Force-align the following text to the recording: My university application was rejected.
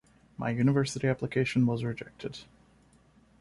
My 0.35 0.49
university 0.49 1.07
application 1.07 1.67
was 1.67 1.83
rejected. 1.83 2.39